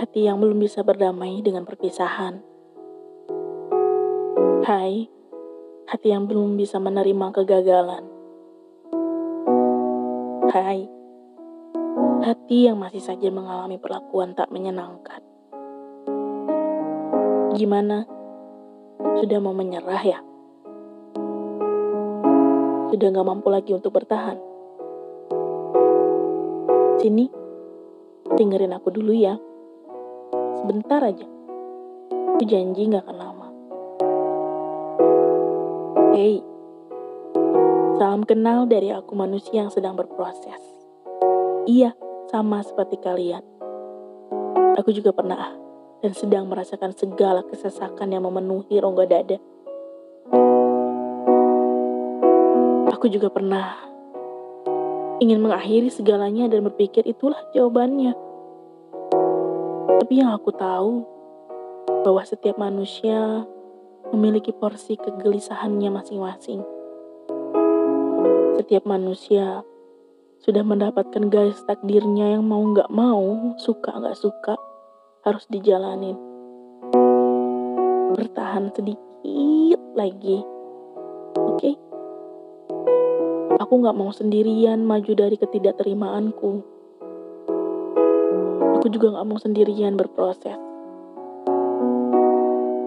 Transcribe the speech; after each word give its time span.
hati 0.00 0.24
yang 0.24 0.40
belum 0.40 0.64
bisa 0.64 0.80
berdamai 0.80 1.44
dengan 1.44 1.68
perpisahan. 1.68 2.40
Hai, 4.64 5.12
hati 5.92 6.08
yang 6.08 6.24
belum 6.24 6.56
bisa 6.56 6.80
menerima 6.80 7.36
kegagalan. 7.36 8.08
Hai, 10.48 10.88
hati 12.24 12.64
yang 12.64 12.80
masih 12.80 13.04
saja 13.04 13.28
mengalami 13.28 13.76
perlakuan 13.76 14.32
tak 14.32 14.48
menyenangkan. 14.48 15.20
Gimana? 17.60 18.08
Sudah 19.20 19.36
mau 19.36 19.52
menyerah 19.52 20.00
ya? 20.00 20.24
Sudah 22.88 23.06
gak 23.12 23.28
mampu 23.28 23.52
lagi 23.52 23.76
untuk 23.76 23.92
bertahan? 23.92 24.40
Sini, 27.04 27.28
dengerin 28.32 28.72
aku 28.72 28.88
dulu 28.96 29.12
ya. 29.12 29.36
Sebentar 30.60 31.00
aja. 31.00 31.24
Aku 32.36 32.44
janji 32.44 32.84
gak 32.92 33.08
akan 33.08 33.16
lama. 33.16 33.48
Hei, 36.12 36.44
salam 37.96 38.28
kenal 38.28 38.68
dari 38.68 38.92
aku 38.92 39.16
manusia 39.16 39.64
yang 39.64 39.72
sedang 39.72 39.96
berproses. 39.96 40.60
Iya, 41.64 41.96
sama 42.28 42.60
seperti 42.60 43.00
kalian. 43.00 43.40
Aku 44.76 44.92
juga 44.92 45.16
pernah 45.16 45.56
dan 46.04 46.12
sedang 46.12 46.44
merasakan 46.44 46.92
segala 46.92 47.40
kesesakan 47.48 48.12
yang 48.12 48.28
memenuhi 48.28 48.76
rongga 48.84 49.08
dada. 49.08 49.40
Aku 52.92 53.08
juga 53.08 53.32
pernah 53.32 53.80
ingin 55.24 55.40
mengakhiri 55.40 55.88
segalanya 55.88 56.52
dan 56.52 56.68
berpikir 56.68 57.00
itulah 57.08 57.40
jawabannya. 57.56 58.12
Tapi 60.10 60.26
yang 60.26 60.34
aku 60.34 60.50
tahu 60.50 61.06
bahwa 62.02 62.18
setiap 62.26 62.58
manusia 62.58 63.46
memiliki 64.10 64.50
porsi 64.50 64.98
kegelisahannya 64.98 65.86
masing-masing. 65.86 66.66
Setiap 68.58 68.90
manusia 68.90 69.62
sudah 70.42 70.66
mendapatkan 70.66 71.30
garis 71.30 71.62
takdirnya 71.62 72.34
yang 72.34 72.42
mau 72.42 72.58
nggak 72.58 72.90
mau, 72.90 73.54
suka 73.62 74.02
nggak 74.02 74.18
suka, 74.18 74.58
harus 75.22 75.46
dijalanin. 75.46 76.18
Bertahan 78.18 78.74
sedikit 78.74 79.78
lagi, 79.94 80.42
oke? 81.38 81.54
Okay? 81.54 81.74
Aku 83.62 83.78
nggak 83.78 83.94
mau 83.94 84.10
sendirian 84.10 84.82
maju 84.82 85.14
dari 85.14 85.38
ketidakterimaanku. 85.38 86.79
Aku 88.80 88.88
juga 88.88 89.12
nggak 89.12 89.28
mau 89.28 89.36
sendirian 89.36 89.92
berproses. 89.92 90.56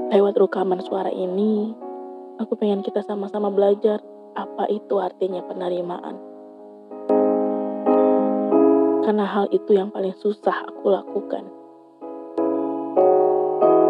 Lewat 0.09 0.33
rekaman 0.41 0.81
suara 0.81 1.13
ini, 1.13 1.69
aku 2.41 2.57
pengen 2.57 2.81
kita 2.81 3.05
sama-sama 3.05 3.53
belajar 3.53 4.01
apa 4.33 4.65
itu 4.73 4.97
artinya 4.97 5.45
penerimaan. 5.45 6.17
Karena 9.05 9.21
hal 9.21 9.45
itu 9.53 9.77
yang 9.77 9.93
paling 9.93 10.17
susah 10.17 10.65
aku 10.65 10.97
lakukan. 10.97 11.45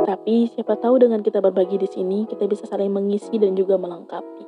Tapi 0.04 0.52
siapa 0.52 0.76
tahu 0.76 1.08
dengan 1.08 1.24
kita 1.24 1.40
berbagi 1.40 1.80
di 1.80 1.88
sini, 1.88 2.28
kita 2.28 2.52
bisa 2.52 2.68
saling 2.68 2.92
mengisi 2.92 3.40
dan 3.40 3.56
juga 3.56 3.80
melengkapi. 3.80 4.44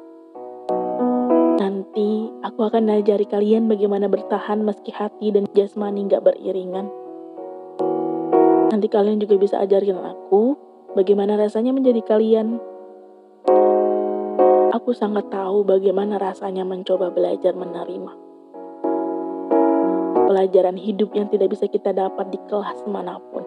Nanti 1.64 2.36
aku 2.44 2.68
akan 2.68 2.84
mengajari 2.84 3.24
kalian 3.24 3.72
bagaimana 3.72 4.12
bertahan 4.12 4.60
meski 4.60 4.92
hati 4.92 5.32
dan 5.32 5.48
jasmani 5.56 6.04
nggak 6.12 6.20
beriringan. 6.20 7.05
Nanti 8.70 8.88
kalian 8.90 9.22
juga 9.22 9.36
bisa 9.38 9.62
ajarin 9.62 10.00
aku 10.00 10.66
Bagaimana 10.96 11.36
rasanya 11.36 11.76
menjadi 11.76 12.00
kalian? 12.08 12.56
Aku 14.72 14.96
sangat 14.96 15.28
tahu 15.28 15.68
bagaimana 15.68 16.16
rasanya 16.16 16.64
mencoba 16.64 17.12
belajar 17.12 17.52
menerima. 17.52 18.16
Pelajaran 20.32 20.80
hidup 20.80 21.12
yang 21.12 21.28
tidak 21.28 21.52
bisa 21.52 21.68
kita 21.68 21.92
dapat 21.92 22.32
di 22.32 22.40
kelas 22.48 22.80
mana 22.88 23.20
pun. 23.20 23.44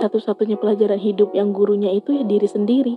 Satu-satunya 0.00 0.56
pelajaran 0.56 0.96
hidup 0.96 1.36
yang 1.36 1.52
gurunya 1.52 1.92
itu 1.92 2.16
ya 2.16 2.24
diri 2.24 2.48
sendiri. 2.48 2.96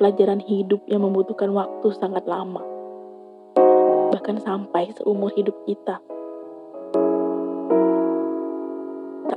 Pelajaran 0.00 0.40
hidup 0.48 0.80
yang 0.88 1.04
membutuhkan 1.04 1.52
waktu 1.52 1.92
sangat 1.92 2.24
lama. 2.24 2.64
Bahkan 4.16 4.40
sampai 4.40 4.96
seumur 4.96 5.28
hidup 5.36 5.60
kita. 5.68 6.00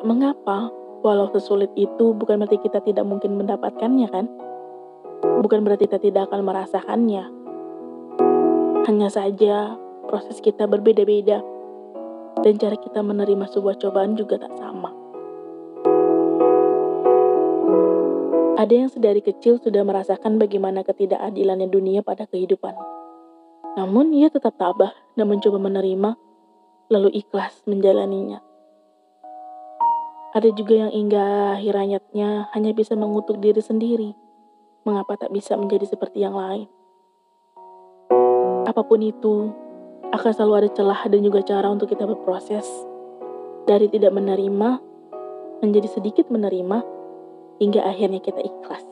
Tak 0.02 0.10
mengapa, 0.10 0.74
walau 1.06 1.30
sesulit 1.30 1.70
itu 1.78 2.18
bukan 2.18 2.42
berarti 2.42 2.58
kita 2.58 2.82
tidak 2.82 3.06
mungkin 3.06 3.38
mendapatkannya 3.38 4.10
kan? 4.10 4.26
Bukan 5.46 5.62
berarti 5.62 5.86
kita 5.86 6.02
tidak 6.02 6.26
akan 6.26 6.42
merasakannya. 6.42 7.30
Hanya 8.90 9.14
saja 9.14 9.78
proses 10.10 10.42
kita 10.42 10.66
berbeda-beda 10.66 11.46
dan 12.42 12.54
cara 12.58 12.82
kita 12.82 13.06
menerima 13.06 13.46
sebuah 13.54 13.78
cobaan 13.78 14.18
juga 14.18 14.42
tak 14.42 14.58
sama. 14.58 14.90
Ada 18.58 18.74
yang 18.74 18.90
sedari 18.90 19.22
kecil 19.22 19.62
sudah 19.62 19.86
merasakan 19.86 20.42
bagaimana 20.42 20.82
ketidakadilannya 20.82 21.70
dunia 21.70 22.02
pada 22.02 22.26
kehidupan. 22.26 22.74
Namun 23.78 24.18
ia 24.18 24.34
tetap 24.34 24.58
tabah 24.58 24.98
dan 25.14 25.30
mencoba 25.30 25.62
menerima, 25.62 26.18
lalu 26.90 27.22
ikhlas 27.22 27.62
menjalaninya. 27.70 28.42
Ada 30.32 30.48
juga 30.56 30.88
yang 30.88 30.96
hingga 30.96 31.60
akhir 31.60 31.76
hayatnya 31.76 32.48
hanya 32.56 32.72
bisa 32.72 32.96
mengutuk 32.96 33.44
diri 33.44 33.60
sendiri. 33.60 34.16
Mengapa 34.88 35.20
tak 35.20 35.36
bisa 35.36 35.60
menjadi 35.60 35.84
seperti 35.92 36.24
yang 36.24 36.40
lain? 36.40 36.72
Apa 38.64 38.80
pun 38.88 39.04
itu, 39.04 39.52
akan 40.16 40.32
selalu 40.32 40.54
ada 40.64 40.70
celah 40.72 41.04
dan 41.12 41.20
juga 41.20 41.44
cara 41.44 41.68
untuk 41.68 41.92
kita 41.92 42.08
berproses. 42.08 42.64
Dari 43.68 43.92
tidak 43.92 44.16
menerima, 44.16 44.80
menjadi 45.60 46.00
sedikit 46.00 46.32
menerima, 46.32 46.80
hingga 47.60 47.84
akhirnya 47.84 48.24
kita 48.24 48.40
ikhlas. 48.40 48.88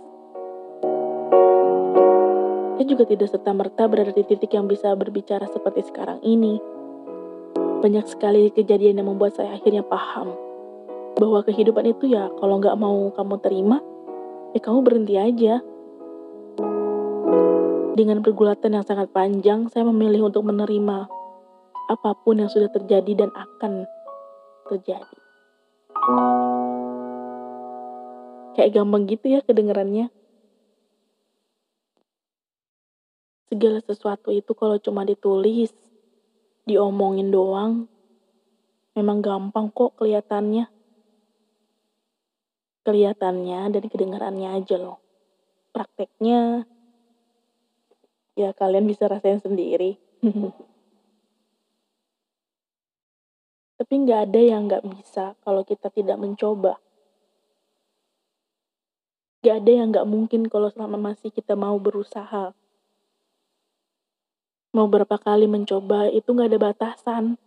Saya 2.75 2.83
juga 2.83 3.07
tidak 3.07 3.31
serta-merta 3.31 3.87
berada 3.87 4.11
di 4.11 4.27
titik 4.27 4.51
yang 4.51 4.67
bisa 4.67 4.91
berbicara 4.91 5.47
seperti 5.47 5.87
sekarang 5.87 6.19
ini. 6.19 6.59
Banyak 7.79 8.11
sekali 8.11 8.51
kejadian 8.51 8.99
yang 8.99 9.07
membuat 9.07 9.39
saya 9.39 9.55
akhirnya 9.55 9.87
paham 9.87 10.48
bahwa 11.19 11.43
kehidupan 11.43 11.83
itu 11.91 12.15
ya 12.15 12.31
kalau 12.39 12.63
nggak 12.63 12.79
mau 12.79 13.11
kamu 13.11 13.35
terima, 13.43 13.83
ya 14.55 14.59
kamu 14.63 14.79
berhenti 14.81 15.19
aja. 15.19 15.59
Dengan 17.99 18.23
pergulatan 18.23 18.79
yang 18.79 18.87
sangat 18.87 19.11
panjang, 19.11 19.67
saya 19.67 19.83
memilih 19.83 20.31
untuk 20.31 20.47
menerima 20.47 21.11
apa 21.91 22.11
pun 22.23 22.39
yang 22.39 22.47
sudah 22.47 22.71
terjadi 22.71 23.27
dan 23.27 23.29
akan 23.35 23.83
terjadi. 24.71 25.17
Kayak 28.55 28.71
gampang 28.79 29.03
gitu 29.11 29.25
ya 29.27 29.39
kedengarannya. 29.43 30.07
Segala 33.51 33.83
sesuatu 33.83 34.31
itu 34.31 34.55
kalau 34.55 34.79
cuma 34.79 35.03
ditulis, 35.03 35.75
diomongin 36.63 37.33
doang, 37.33 37.91
memang 38.95 39.19
gampang 39.19 39.67
kok 39.73 39.99
kelihatannya 39.99 40.78
kelihatannya 42.89 43.69
dan 43.69 43.85
kedengarannya 43.85 44.49
aja 44.57 44.81
loh. 44.81 44.97
Prakteknya 45.69 46.65
ya 48.33 48.49
kalian 48.57 48.89
bisa 48.89 49.05
rasain 49.05 49.37
sendiri. 49.37 50.01
Tapi 53.77 53.93
nggak 53.93 54.19
ada 54.25 54.41
yang 54.41 54.65
nggak 54.65 54.81
bisa 54.89 55.37
kalau 55.45 55.61
kita 55.61 55.93
tidak 55.93 56.17
mencoba. 56.17 56.81
Gak 59.39 59.63
ada 59.63 59.71
yang 59.71 59.87
nggak 59.95 60.03
mungkin 60.03 60.51
kalau 60.51 60.67
selama 60.67 60.99
masih 60.99 61.31
kita 61.31 61.55
mau 61.55 61.79
berusaha. 61.79 62.51
Mau 64.75 64.83
berapa 64.91 65.15
kali 65.15 65.47
mencoba 65.47 66.11
itu 66.11 66.27
nggak 66.27 66.51
ada 66.51 66.59
batasan. 66.59 67.39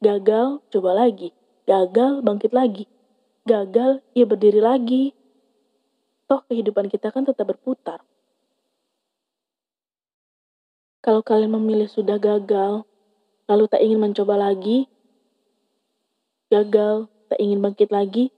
Gagal, 0.00 0.64
coba 0.72 0.96
lagi. 0.96 1.36
Gagal, 1.68 2.24
bangkit 2.24 2.56
lagi 2.56 2.88
gagal, 3.44 4.00
ya 4.16 4.24
berdiri 4.24 4.60
lagi. 4.60 5.12
Toh 6.24 6.40
kehidupan 6.48 6.88
kita 6.88 7.12
kan 7.12 7.28
tetap 7.28 7.52
berputar. 7.52 8.00
Kalau 11.04 11.20
kalian 11.20 11.52
memilih 11.52 11.86
sudah 11.86 12.16
gagal, 12.16 12.88
lalu 13.44 13.64
tak 13.68 13.84
ingin 13.84 14.00
mencoba 14.00 14.40
lagi, 14.40 14.88
gagal, 16.48 17.12
tak 17.28 17.38
ingin 17.44 17.60
bangkit 17.60 17.92
lagi, 17.92 18.32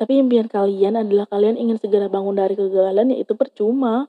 tapi 0.00 0.16
impian 0.16 0.48
kalian 0.48 0.96
adalah 0.96 1.28
kalian 1.28 1.60
ingin 1.60 1.76
segera 1.76 2.08
bangun 2.08 2.32
dari 2.32 2.56
kegagalan, 2.56 3.12
yaitu 3.12 3.36
percuma. 3.36 4.08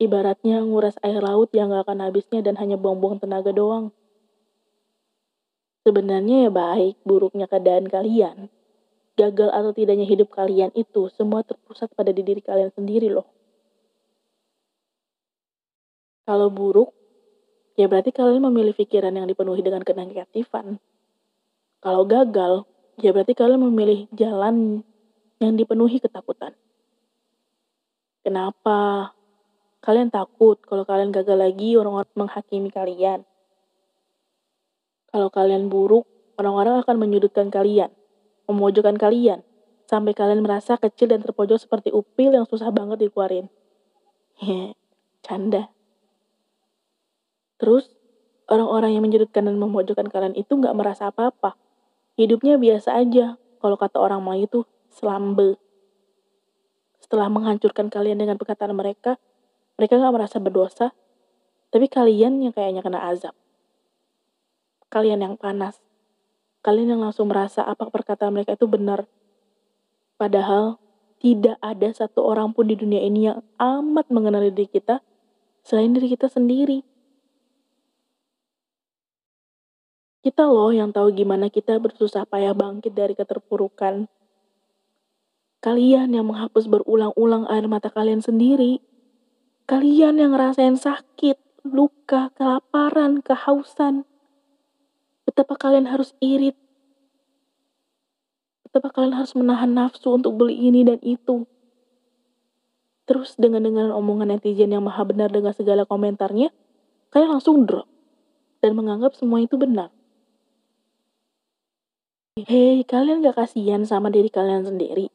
Ibaratnya 0.00 0.64
nguras 0.64 0.96
air 1.04 1.20
laut 1.20 1.52
yang 1.52 1.68
gak 1.68 1.84
akan 1.84 2.08
habisnya 2.08 2.40
dan 2.40 2.56
hanya 2.56 2.80
buang-buang 2.80 3.20
tenaga 3.20 3.52
doang. 3.52 3.92
Sebenarnya 5.86 6.36
ya 6.42 6.50
baik 6.50 6.98
buruknya 7.06 7.46
keadaan 7.46 7.86
kalian, 7.86 8.50
gagal 9.14 9.54
atau 9.54 9.70
tidaknya 9.70 10.02
hidup 10.02 10.34
kalian 10.34 10.74
itu 10.74 11.06
semua 11.14 11.46
terpusat 11.46 11.94
pada 11.94 12.10
di 12.10 12.26
diri 12.26 12.42
kalian 12.42 12.74
sendiri 12.74 13.06
loh. 13.06 13.30
Kalau 16.26 16.50
buruk, 16.50 16.90
ya 17.78 17.86
berarti 17.86 18.10
kalian 18.10 18.42
memilih 18.50 18.74
pikiran 18.74 19.14
yang 19.14 19.30
dipenuhi 19.30 19.62
dengan 19.62 19.86
kenegatifan. 19.86 20.82
Kalau 21.78 22.02
gagal, 22.02 22.66
ya 22.98 23.14
berarti 23.14 23.38
kalian 23.38 23.62
memilih 23.70 24.10
jalan 24.10 24.82
yang 25.38 25.54
dipenuhi 25.54 26.02
ketakutan. 26.02 26.50
Kenapa? 28.26 29.14
Kalian 29.86 30.10
takut 30.10 30.58
kalau 30.66 30.82
kalian 30.82 31.14
gagal 31.14 31.38
lagi 31.38 31.78
orang-orang 31.78 32.26
menghakimi 32.26 32.74
kalian. 32.74 33.22
Kalau 35.10 35.28
kalian 35.30 35.70
buruk, 35.70 36.04
orang-orang 36.36 36.82
akan 36.82 36.96
menyudutkan 36.98 37.48
kalian, 37.48 37.90
memojokkan 38.50 38.98
kalian, 38.98 39.46
sampai 39.86 40.12
kalian 40.12 40.42
merasa 40.42 40.76
kecil 40.76 41.10
dan 41.10 41.22
terpojok 41.22 41.62
seperti 41.62 41.94
upil 41.94 42.34
yang 42.34 42.44
susah 42.44 42.74
banget 42.74 43.06
dikeluarin. 43.06 43.46
Hehe, 44.36 44.74
canda. 45.26 45.70
Terus, 47.56 47.88
orang-orang 48.50 48.98
yang 48.98 49.02
menyudutkan 49.06 49.48
dan 49.48 49.56
memojokkan 49.56 50.10
kalian 50.10 50.34
itu 50.36 50.52
nggak 50.52 50.76
merasa 50.76 51.08
apa-apa. 51.08 51.56
Hidupnya 52.20 52.60
biasa 52.60 52.96
aja. 52.96 53.40
Kalau 53.56 53.76
kata 53.80 53.96
orang 53.96 54.20
Melayu 54.20 54.44
itu 54.46 54.60
selambe. 54.92 55.56
Setelah 57.00 57.30
menghancurkan 57.32 57.88
kalian 57.88 58.20
dengan 58.20 58.36
perkataan 58.36 58.74
mereka, 58.76 59.16
mereka 59.76 60.00
nggak 60.00 60.14
merasa 60.14 60.36
berdosa, 60.40 60.96
tapi 61.68 61.86
kalian 61.86 62.40
yang 62.40 62.52
kayaknya 62.56 62.80
kena 62.80 63.04
azab. 63.04 63.36
Kalian 64.90 65.22
yang 65.22 65.34
panas. 65.34 65.82
Kalian 66.62 66.98
yang 66.98 67.02
langsung 67.02 67.30
merasa 67.30 67.62
apa 67.62 67.86
perkataan 67.90 68.34
mereka 68.34 68.58
itu 68.58 68.66
benar. 68.66 69.06
Padahal 70.18 70.78
tidak 71.22 71.56
ada 71.62 71.88
satu 71.94 72.22
orang 72.22 72.52
pun 72.52 72.68
di 72.68 72.76
dunia 72.76 73.02
ini 73.02 73.30
yang 73.30 73.40
amat 73.58 74.10
mengenali 74.12 74.52
diri 74.52 74.68
kita 74.68 75.00
selain 75.66 75.90
diri 75.90 76.12
kita 76.12 76.30
sendiri. 76.30 76.86
Kita 80.26 80.42
loh 80.50 80.74
yang 80.74 80.90
tahu 80.90 81.14
gimana 81.14 81.46
kita 81.46 81.78
bersusah 81.78 82.26
payah 82.26 82.50
bangkit 82.50 82.90
dari 82.90 83.14
keterpurukan. 83.14 84.10
Kalian 85.62 86.14
yang 86.14 86.26
menghapus 86.30 86.66
berulang-ulang 86.66 87.46
air 87.46 87.66
mata 87.70 87.94
kalian 87.94 88.22
sendiri. 88.22 88.82
Kalian 89.70 90.18
yang 90.18 90.34
ngerasain 90.34 90.78
sakit, 90.78 91.38
luka, 91.66 92.30
kelaparan, 92.34 93.22
kehausan. 93.22 94.06
Betapa 95.26 95.58
kalian 95.58 95.90
harus 95.90 96.14
irit. 96.22 96.54
Betapa 98.62 98.94
kalian 98.94 99.18
harus 99.18 99.34
menahan 99.34 99.74
nafsu 99.74 100.14
untuk 100.14 100.38
beli 100.38 100.54
ini 100.70 100.86
dan 100.86 101.02
itu. 101.02 101.44
Terus 103.10 103.34
dengan 103.34 103.66
dengan 103.66 103.90
omongan 103.90 104.38
netizen 104.38 104.70
yang 104.70 104.86
maha 104.86 105.02
benar 105.02 105.34
dengan 105.34 105.50
segala 105.50 105.82
komentarnya, 105.82 106.54
kalian 107.10 107.38
langsung 107.38 107.66
drop 107.66 107.90
dan 108.62 108.78
menganggap 108.78 109.18
semua 109.18 109.42
itu 109.42 109.58
benar. 109.58 109.90
Hei, 112.36 112.84
kalian 112.84 113.24
gak 113.24 113.48
kasihan 113.48 113.82
sama 113.88 114.12
diri 114.12 114.28
kalian 114.28 114.68
sendiri? 114.68 115.08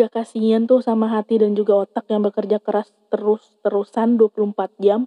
Gak 0.00 0.16
kasihan 0.16 0.64
tuh 0.64 0.80
sama 0.80 1.12
hati 1.12 1.40
dan 1.40 1.52
juga 1.52 1.84
otak 1.84 2.08
yang 2.08 2.24
bekerja 2.24 2.56
keras 2.60 2.88
terus-terusan 3.12 4.16
24 4.16 4.72
jam 4.80 5.04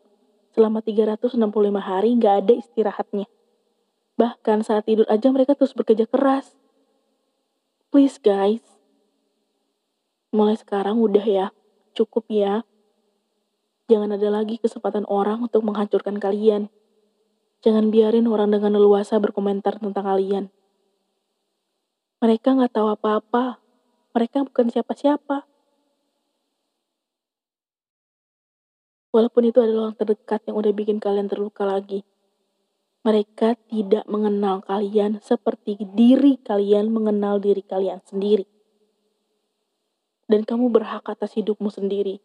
selama 0.60 0.84
365 0.84 1.40
hari 1.80 2.20
gak 2.20 2.36
ada 2.44 2.54
istirahatnya. 2.60 3.32
Bahkan 4.20 4.68
saat 4.68 4.84
tidur 4.92 5.08
aja 5.08 5.32
mereka 5.32 5.56
terus 5.56 5.72
bekerja 5.72 6.04
keras. 6.04 6.52
Please 7.96 8.20
guys, 8.20 8.60
mulai 10.36 10.60
sekarang 10.60 11.00
udah 11.00 11.24
ya, 11.24 11.48
cukup 11.96 12.28
ya. 12.28 12.68
Jangan 13.88 14.20
ada 14.20 14.28
lagi 14.28 14.60
kesempatan 14.60 15.08
orang 15.08 15.48
untuk 15.48 15.64
menghancurkan 15.64 16.20
kalian. 16.20 16.68
Jangan 17.64 17.88
biarin 17.88 18.28
orang 18.28 18.52
dengan 18.52 18.76
leluasa 18.76 19.16
berkomentar 19.16 19.80
tentang 19.80 20.04
kalian. 20.04 20.52
Mereka 22.20 22.60
nggak 22.60 22.76
tahu 22.76 22.92
apa-apa, 23.00 23.64
mereka 24.12 24.44
bukan 24.44 24.68
siapa-siapa. 24.68 25.48
Walaupun 29.10 29.50
itu 29.50 29.58
adalah 29.58 29.90
orang 29.90 29.98
terdekat 29.98 30.46
yang 30.46 30.56
udah 30.62 30.70
bikin 30.70 31.02
kalian 31.02 31.26
terluka 31.26 31.66
lagi. 31.66 32.06
Mereka 33.02 33.58
tidak 33.66 34.06
mengenal 34.06 34.62
kalian 34.62 35.18
seperti 35.24 35.82
diri 35.98 36.38
kalian 36.38 36.94
mengenal 36.94 37.42
diri 37.42 37.66
kalian 37.66 38.06
sendiri. 38.06 38.46
Dan 40.30 40.46
kamu 40.46 40.70
berhak 40.70 41.02
atas 41.10 41.34
hidupmu 41.34 41.74
sendiri. 41.74 42.22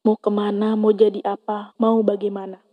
Mau 0.00 0.16
ke 0.16 0.32
mana, 0.32 0.80
mau 0.80 0.96
jadi 0.96 1.20
apa, 1.20 1.76
mau 1.76 2.00
bagaimana. 2.00 2.64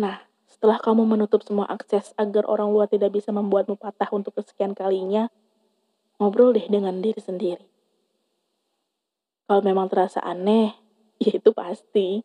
Nah, 0.00 0.24
setelah 0.48 0.80
kamu 0.80 1.04
menutup 1.04 1.44
semua 1.44 1.68
akses 1.68 2.16
agar 2.16 2.48
orang 2.48 2.72
luar 2.72 2.88
tidak 2.88 3.12
bisa 3.12 3.28
membuatmu 3.28 3.76
patah 3.76 4.08
untuk 4.16 4.40
kesekian 4.40 4.72
kalinya, 4.72 5.28
ngobrol 6.16 6.56
deh 6.56 6.64
dengan 6.64 7.04
diri 7.04 7.20
sendiri. 7.20 7.73
Kalau 9.44 9.60
memang 9.60 9.92
terasa 9.92 10.24
aneh, 10.24 10.72
ya 11.24 11.36
itu 11.36 11.50
pasti. 11.52 12.24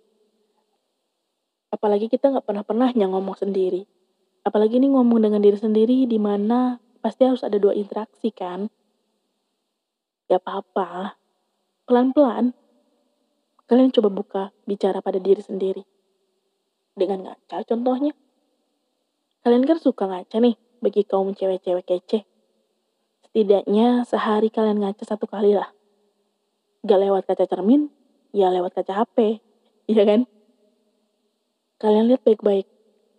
Apalagi 1.70 2.10
kita 2.10 2.34
nggak 2.34 2.48
pernah-pernahnya 2.48 3.12
ngomong 3.12 3.38
sendiri. 3.38 3.86
Apalagi 4.42 4.80
ini 4.80 4.90
ngomong 4.90 5.20
dengan 5.22 5.44
diri 5.44 5.60
sendiri 5.60 6.08
di 6.08 6.18
mana 6.18 6.80
pasti 7.04 7.28
harus 7.28 7.44
ada 7.44 7.60
dua 7.60 7.76
interaksi 7.76 8.32
kan. 8.32 8.72
Gak 10.26 10.42
apa-apa. 10.42 11.20
Pelan-pelan. 11.86 12.54
Kalian 13.70 13.94
coba 13.94 14.10
buka 14.10 14.44
bicara 14.66 15.04
pada 15.04 15.22
diri 15.22 15.44
sendiri. 15.44 15.84
Dengan 16.98 17.30
ngaca 17.30 17.62
contohnya. 17.68 18.14
Kalian 19.46 19.64
kan 19.70 19.78
suka 19.78 20.10
ngaca 20.10 20.38
nih 20.42 20.56
bagi 20.82 21.02
kaum 21.06 21.36
cewek-cewek 21.36 21.86
kece. 21.86 22.26
Setidaknya 23.28 24.08
sehari 24.08 24.50
kalian 24.50 24.82
ngaca 24.82 25.04
satu 25.06 25.30
kali 25.30 25.54
lah. 25.54 25.70
Gak 26.86 27.00
lewat 27.00 27.24
kaca 27.28 27.46
cermin, 27.48 27.92
ya 28.32 28.52
lewat 28.52 28.76
kaca 28.78 29.04
HP. 29.04 29.40
Iya 29.90 30.06
kan? 30.06 30.22
Kalian 31.82 32.14
lihat 32.14 32.22
baik-baik 32.22 32.70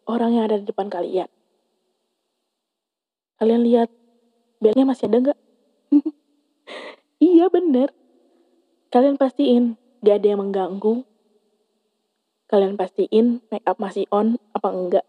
orang 0.06 0.38
yang 0.38 0.46
ada 0.46 0.62
di 0.62 0.70
depan 0.70 0.86
kalian. 0.86 1.26
Kalian 3.42 3.66
lihat 3.66 3.90
belnya 4.62 4.86
masih 4.86 5.10
ada 5.10 5.18
nggak? 5.18 5.38
iya 7.34 7.50
bener. 7.50 7.90
Kalian 8.94 9.18
pastiin 9.18 9.74
gak 9.98 10.22
ada 10.22 10.26
yang 10.30 10.46
mengganggu. 10.46 11.02
Kalian 12.46 12.78
pastiin 12.78 13.42
make 13.50 13.66
up 13.66 13.82
masih 13.82 14.06
on 14.14 14.38
apa 14.54 14.70
enggak 14.70 15.06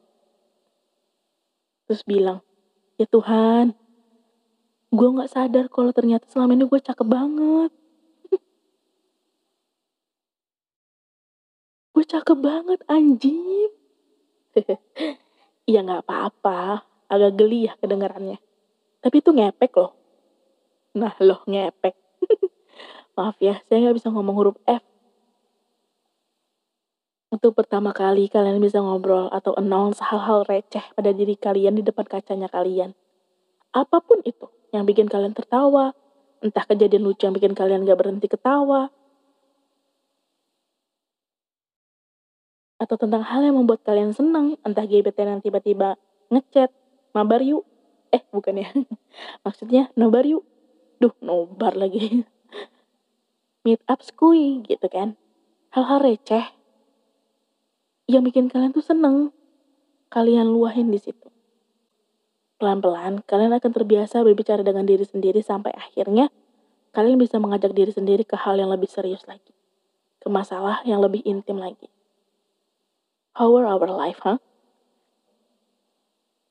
terus 1.91 2.07
bilang, 2.07 2.39
ya 2.95 3.03
Tuhan, 3.03 3.75
gue 4.95 5.07
gak 5.19 5.27
sadar 5.27 5.67
kalau 5.67 5.91
ternyata 5.91 6.23
selama 6.31 6.55
ini 6.55 6.63
gue 6.63 6.79
cakep 6.79 7.03
banget. 7.03 7.71
Gue 12.01 12.09
cakep 12.09 12.37
banget 12.41 12.81
anjing. 12.89 13.69
Iya 15.69 15.85
gak 15.85 16.09
apa-apa, 16.09 16.81
agak 17.05 17.37
geli 17.37 17.69
ya 17.69 17.77
kedengarannya. 17.77 18.41
Tapi 18.97 19.21
itu 19.21 19.29
ngepek 19.29 19.71
loh. 19.77 19.93
Nah 20.97 21.13
loh 21.21 21.45
ngepek. 21.45 21.93
Maaf 23.15 23.37
ya, 23.37 23.61
saya 23.69 23.85
gak 23.85 24.01
bisa 24.01 24.09
ngomong 24.09 24.35
huruf 24.35 24.57
F 24.65 24.81
untuk 27.31 27.55
pertama 27.55 27.95
kali 27.95 28.27
kalian 28.27 28.59
bisa 28.59 28.83
ngobrol 28.83 29.31
atau 29.31 29.55
announce 29.55 30.03
hal-hal 30.03 30.43
receh 30.43 30.83
pada 30.91 31.15
diri 31.15 31.39
kalian 31.39 31.79
di 31.79 31.85
depan 31.85 32.03
kacanya 32.03 32.51
kalian. 32.51 32.91
Apa 33.71 34.03
pun 34.03 34.19
itu 34.27 34.51
yang 34.75 34.83
bikin 34.83 35.07
kalian 35.07 35.31
tertawa, 35.31 35.95
entah 36.43 36.67
kejadian 36.67 37.07
lucu 37.07 37.23
yang 37.23 37.37
bikin 37.37 37.55
kalian 37.55 37.87
gak 37.87 37.95
berhenti 37.95 38.27
ketawa, 38.27 38.91
atau 42.81 42.97
tentang 42.97 43.21
hal 43.21 43.45
yang 43.45 43.61
membuat 43.61 43.85
kalian 43.85 44.09
senang, 44.09 44.57
entah 44.65 44.89
gebetan 44.89 45.37
yang 45.37 45.41
tiba-tiba 45.45 46.01
ngechat, 46.33 46.73
mabar 47.13 47.45
yuk, 47.45 47.61
eh 48.09 48.25
bukan 48.33 48.65
ya, 48.65 48.69
maksudnya 49.45 49.93
nobar 49.93 50.25
yuk, 50.25 50.41
duh 50.97 51.13
nobar 51.21 51.77
lagi, 51.77 52.25
meet 53.63 53.85
up 53.85 54.01
skui 54.01 54.65
gitu 54.65 54.89
kan, 54.89 55.13
hal-hal 55.77 56.01
receh 56.01 56.41
yang 58.09 58.25
bikin 58.25 58.49
kalian 58.49 58.73
tuh 58.73 58.81
seneng, 58.81 59.29
kalian 60.09 60.49
luahin 60.49 60.89
di 60.89 60.97
situ. 60.97 61.29
Pelan-pelan, 62.57 63.21
kalian 63.29 63.53
akan 63.61 63.71
terbiasa 63.73 64.25
berbicara 64.25 64.65
dengan 64.65 64.89
diri 64.89 65.05
sendiri 65.05 65.45
sampai 65.45 65.73
akhirnya 65.73 66.33
kalian 66.91 67.21
bisa 67.21 67.37
mengajak 67.37 67.71
diri 67.71 67.93
sendiri 67.93 68.25
ke 68.25 68.35
hal 68.35 68.57
yang 68.57 68.73
lebih 68.73 68.89
serius 68.89 69.23
lagi, 69.29 69.53
ke 70.17 70.27
masalah 70.27 70.81
yang 70.83 70.99
lebih 70.99 71.23
intim 71.23 71.61
lagi. 71.61 71.87
How 73.31 73.55
are 73.55 73.63
our 73.63 73.87
life, 73.87 74.19
huh? 74.27 74.43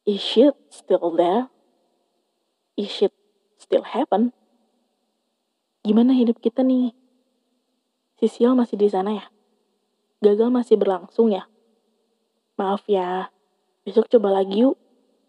Is 0.08 0.24
shit 0.24 0.56
still 0.72 1.12
there? 1.12 1.52
Is 2.72 2.88
shit 2.88 3.12
still 3.60 3.84
happen? 3.84 4.32
Gimana 5.84 6.16
hidup 6.16 6.40
kita 6.40 6.64
nih? 6.64 6.96
Sisil 8.20 8.52
masih 8.56 8.80
di 8.80 8.88
sana 8.88 9.16
ya? 9.16 9.26
Gagal 10.20 10.52
masih 10.52 10.76
berlangsung 10.76 11.32
ya? 11.32 11.48
Maaf 12.60 12.84
ya, 12.84 13.32
besok 13.84 14.12
coba 14.12 14.40
lagi 14.40 14.64
yuk. 14.64 14.76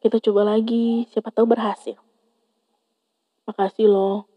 Kita 0.04 0.20
coba 0.20 0.56
lagi, 0.56 1.08
siapa 1.12 1.32
tahu 1.32 1.56
berhasil. 1.56 1.96
Makasih 3.48 3.88
loh. 3.88 4.28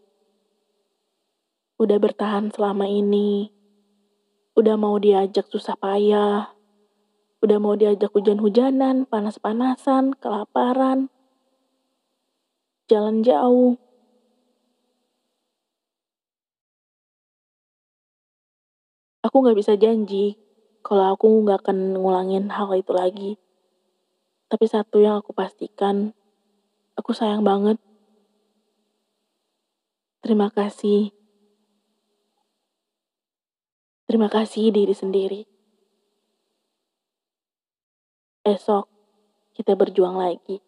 Udah 1.75 1.99
bertahan 1.99 2.47
selama 2.55 2.87
ini. 2.87 3.51
Udah 4.55 4.79
mau 4.79 4.95
diajak 4.95 5.51
susah 5.51 5.75
payah. 5.75 6.54
Udah 7.43 7.57
mau 7.59 7.75
diajak 7.75 8.13
hujan-hujanan, 8.15 9.09
panas-panasan, 9.09 10.15
kelaparan. 10.19 11.11
Jalan 12.87 13.25
jauh. 13.25 13.75
Aku 19.25 19.41
nggak 19.41 19.57
bisa 19.57 19.73
janji 19.73 20.37
kalau 20.85 21.17
aku 21.17 21.25
nggak 21.41 21.65
akan 21.65 21.97
ngulangin 21.97 22.53
hal 22.53 22.69
itu 22.77 22.93
lagi. 22.93 23.31
Tapi 24.45 24.65
satu 24.69 25.01
yang 25.01 25.17
aku 25.17 25.33
pastikan, 25.33 26.13
aku 26.93 27.09
sayang 27.09 27.41
banget. 27.41 27.81
Terima 30.21 30.53
kasih. 30.53 31.09
Terima 34.05 34.29
kasih 34.29 34.69
diri 34.69 34.93
sendiri. 34.93 35.54
Esok 38.45 38.85
kita 39.57 39.73
berjuang 39.73 40.21
lagi. 40.21 40.61